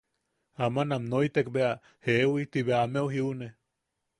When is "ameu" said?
2.85-3.07